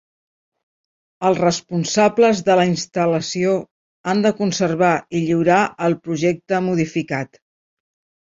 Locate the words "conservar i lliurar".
4.41-5.61